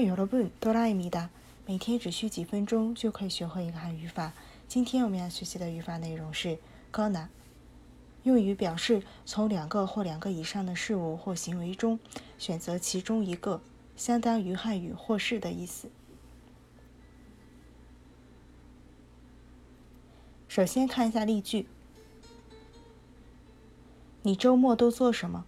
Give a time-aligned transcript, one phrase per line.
[0.00, 1.28] 소라입니다
[1.66, 4.32] 每天只需几分钟就可以学会一个汉语法。
[4.66, 6.58] 今天我们要学习的语法内容是
[6.90, 7.26] gonna，
[8.22, 11.98] 用于表示从两个或两个以上的事物或行为中
[12.38, 13.60] 选择其中一个，
[13.96, 15.90] 相当于汉语或是的意思。
[20.48, 21.66] 首先看一下例句：
[24.22, 25.44] 你周末都做什么？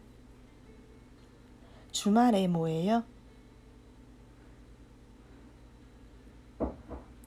[1.93, 3.05] 주말에뭐해 요？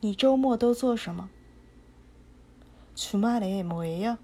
[0.06, 1.30] 你周末都做什么？
[2.96, 4.18] 주말에뭐해 요？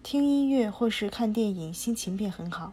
[0.03, 2.73] 听音乐或是看电影心情变很好.